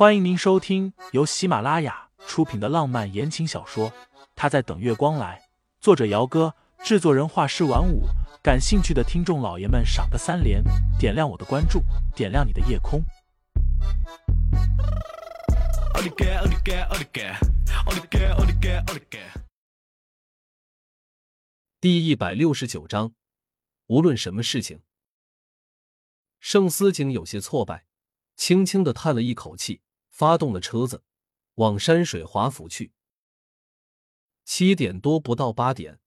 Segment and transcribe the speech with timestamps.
[0.00, 3.90] 欢迎您收听由喜马拉雅出品的浪漫言情小说
[4.34, 5.38] 《他在等月光来》，
[5.78, 8.04] 作者：姚哥，制作人：画师晚舞。
[8.42, 10.64] 感兴趣的听众老爷们，赏个三连，
[10.98, 11.82] 点亮我的关注，
[12.16, 13.04] 点亮你的夜空。
[21.78, 23.12] 第一百六十九章，
[23.88, 24.80] 无论什么事情，
[26.38, 27.84] 盛思景有些挫败，
[28.34, 29.82] 轻轻的叹了一口气。
[30.20, 31.02] 发动了车子，
[31.54, 32.92] 往山水华府去。
[34.44, 35.98] 七点多不到八点，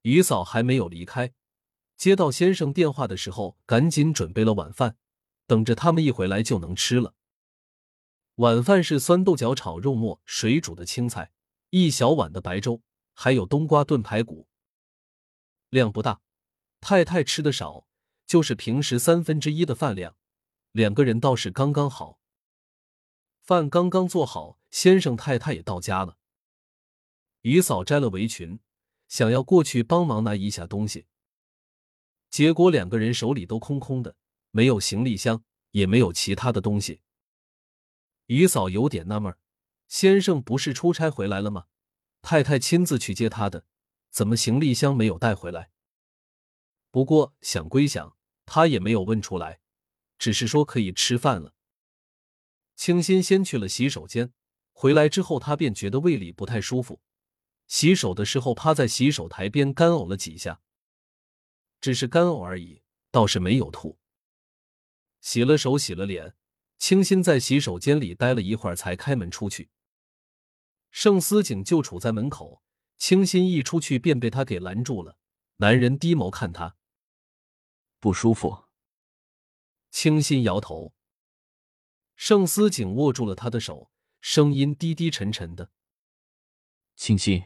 [0.00, 1.34] 于嫂还没有离开。
[1.98, 4.96] 接到先生电话的时候，赶紧准备了晚饭，
[5.46, 7.12] 等着他们一回来就能吃了。
[8.36, 11.32] 晚饭是酸豆角炒肉末、水煮的青菜，
[11.68, 12.80] 一小碗的白粥，
[13.12, 14.48] 还有冬瓜炖排骨。
[15.68, 16.22] 量不大，
[16.80, 17.86] 太太吃的少，
[18.26, 20.16] 就是平时三分之一的饭量，
[20.72, 22.18] 两个人倒是刚刚好。
[23.46, 26.18] 饭刚刚做好，先生太太也到家了。
[27.42, 28.58] 于嫂摘了围裙，
[29.06, 31.06] 想要过去帮忙拿一下东西，
[32.28, 34.16] 结果两个人手里都空空的，
[34.50, 37.02] 没有行李箱，也没有其他的东西。
[38.26, 39.32] 于嫂有点纳闷
[39.86, 41.66] 先生不是出差回来了吗？
[42.22, 43.64] 太太亲自去接他的，
[44.10, 45.70] 怎么行李箱没有带回来？
[46.90, 49.60] 不过想归想，他也没有问出来，
[50.18, 51.52] 只是说可以吃饭了。
[52.76, 54.32] 清新先去了洗手间，
[54.72, 57.00] 回来之后，他便觉得胃里不太舒服。
[57.66, 60.60] 洗手的时候，趴在洗手台边干呕了几下，
[61.80, 63.98] 只是干呕而已，倒是没有吐。
[65.20, 66.36] 洗了手，洗了脸，
[66.78, 69.70] 清新在洗手间里待了一会儿，才开门出去。
[70.90, 72.62] 盛思景就处在门口，
[72.98, 75.18] 清新一出去便被他给拦住了。
[75.56, 76.76] 男人低眸看他，
[77.98, 78.66] 不舒服。
[79.90, 80.95] 清新摇头。
[82.16, 85.70] 盛思景握住了他的手，声音低低沉沉的
[86.96, 87.44] ：“清新，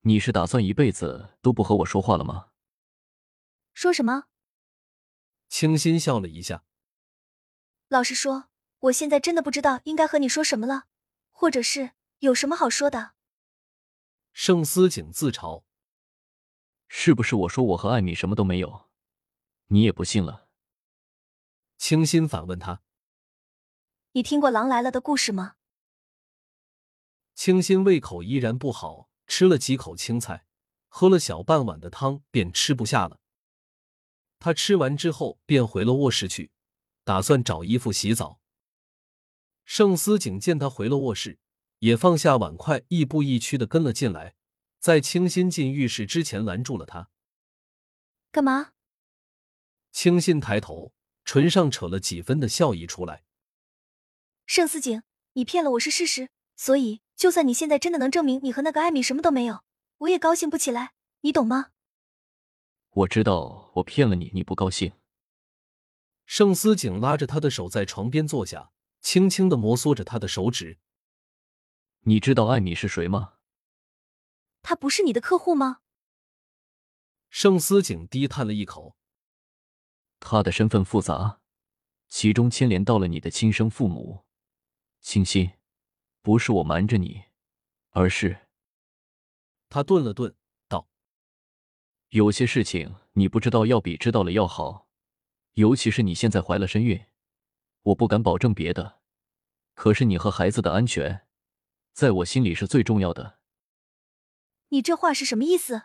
[0.00, 2.50] 你是打算一辈子都不和我说话了吗？”
[3.72, 4.24] 说什么？
[5.48, 6.64] 清新笑了一下。
[7.88, 8.48] 老实说，
[8.80, 10.86] 我现在真的不知道应该和你说什么了，
[11.30, 13.14] 或者是有什么好说的。
[14.32, 15.62] 盛思景自嘲
[16.88, 18.90] ：“是不是我说我和艾米什么都没有，
[19.68, 20.48] 你也不信了？”
[21.78, 22.83] 清新反问他。
[24.16, 25.56] 你听过《狼来了》的故事吗？
[27.34, 30.46] 清新胃口依然不好，吃了几口青菜，
[30.86, 33.18] 喝了小半碗的汤，便吃不下了。
[34.38, 36.52] 他吃完之后，便回了卧室去，
[37.02, 38.38] 打算找衣服洗澡。
[39.64, 41.40] 盛思景见他回了卧室，
[41.80, 44.36] 也放下碗筷，亦步亦趋的跟了进来，
[44.78, 47.10] 在清新进浴室之前拦住了他。
[48.30, 48.74] 干嘛？
[49.90, 50.92] 清新抬头，
[51.24, 53.23] 唇上扯了几分的笑意出来。
[54.46, 59.64] 盛思景，你骗了我是事实，所以就算你现在真的能证明你和那个艾米什么都没有，
[59.98, 61.70] 我也高兴不起来，你懂吗？
[62.90, 64.92] 我知道我骗了你，你不高兴。
[66.26, 70.78] 盛思景拉着他的手在床边坐下，轻轻的摩挲着他的手指。
[72.02, 73.34] 你知道艾米是谁吗？
[74.62, 75.80] 他不是你的客户吗？
[77.30, 78.96] 盛思景低叹了一口。
[80.20, 81.40] 他的身份复杂，
[82.08, 84.23] 其中牵连到了你的亲生父母。
[85.04, 85.52] 清新，
[86.22, 87.24] 不是我瞒着你，
[87.90, 88.48] 而是……
[89.68, 90.34] 他顿了顿，
[90.66, 90.88] 道
[92.08, 94.88] ：“有些事情你不知道，要比知道了要好。
[95.52, 97.04] 尤其是你现在怀了身孕，
[97.82, 99.02] 我不敢保证别的，
[99.74, 101.26] 可是你和孩子的安全，
[101.92, 103.40] 在我心里是最重要的。”
[104.68, 105.82] 你这话是什么意思？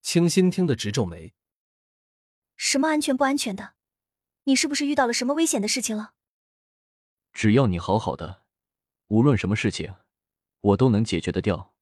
[0.00, 1.34] 清新听得直皱眉。
[2.54, 3.74] 什么安全不安全的？
[4.44, 6.14] 你是不是遇到了什么危险的事情了？
[7.38, 8.42] 只要你好好的，
[9.06, 9.94] 无论什么事情，
[10.60, 11.72] 我都能解决得掉。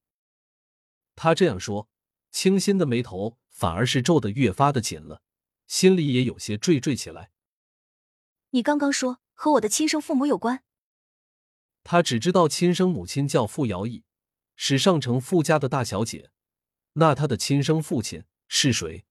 [1.15, 1.89] 他这样说，
[2.31, 5.22] 清新的眉头反而是皱得越发的紧了，
[5.66, 7.31] 心里也有些惴惴起来。
[8.50, 10.62] 你刚刚说和我的亲生父母有关？
[11.84, 14.04] 他只知道亲生母亲叫傅瑶意，
[14.57, 16.31] 是上城傅家的大小姐。
[16.92, 19.07] 那他的亲生父亲是谁？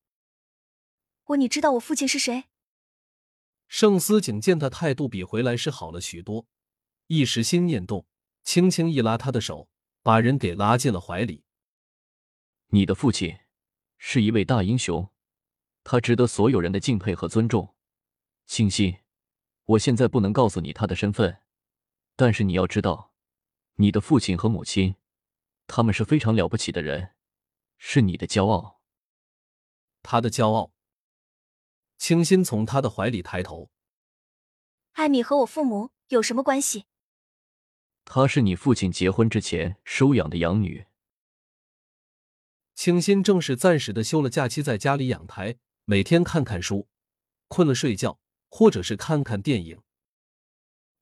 [1.24, 2.44] 我，你知道我父亲是谁？
[3.68, 6.48] 盛思景见他态度比回来时好了许多，
[7.08, 8.06] 一时心念动，
[8.44, 9.70] 轻轻一拉他的手，
[10.04, 11.44] 把人给拉进了怀里。
[12.68, 13.38] 你的父亲
[13.98, 15.10] 是一位大英雄，
[15.84, 17.76] 他值得所有人的敬佩和尊重。
[18.46, 18.98] 清新，
[19.66, 21.42] 我现在不能告诉你他的身份，
[22.16, 23.14] 但是你要知道，
[23.76, 24.96] 你的父亲和母亲，
[25.66, 27.16] 他们是非常了不起的人，
[27.78, 28.82] 是你的骄傲。
[30.04, 30.75] 他的骄傲。
[32.08, 33.72] 清新从他的怀里抬头，
[34.92, 36.86] 艾米和我父母有什么关系？
[38.04, 40.86] 她是你父亲结婚之前收养的养女。
[42.76, 46.88] 清新正是暂时的休了假期，在家里养胎，每天看看书，
[47.48, 48.20] 困了睡觉，
[48.50, 49.82] 或者是看看电影。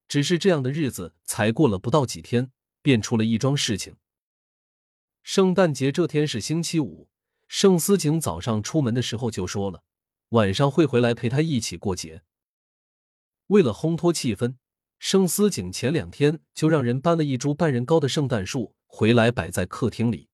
[0.07, 3.97] 只是这样的日子才过了不到几天，便出了一桩事情。
[5.21, 7.09] 圣诞节这天是星期五，
[7.49, 9.83] 盛思景早上出门的时候就说了，
[10.33, 12.24] 晚上会回来陪他一起过节。
[13.47, 14.56] 为了烘托气氛，
[14.97, 20.30] 盛思景前两天就让人搬了一株半人高的圣诞树回来，摆在客厅里。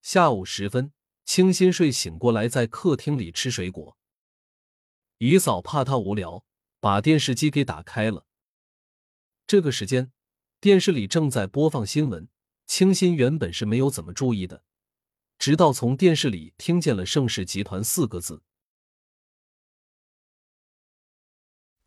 [0.00, 0.92] 下午时分，
[1.24, 3.96] 清新睡醒过来，在客厅里吃水果。
[5.18, 6.44] 姨嫂怕他无聊，
[6.80, 8.26] 把电视机给打开了。
[9.46, 10.10] 这个时间，
[10.60, 12.28] 电视里正在播放新闻。
[12.66, 14.64] 清新原本是没有怎么注意的，
[15.38, 18.42] 直到从电视里听见了“盛世集团”四个字。